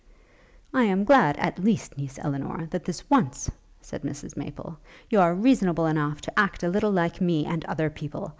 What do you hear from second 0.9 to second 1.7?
glad, at